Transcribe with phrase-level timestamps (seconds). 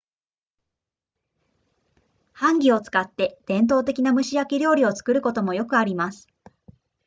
[2.33, 6.27] ハンギを使って伝統的な蒸し焼き料理を作ることもよくあります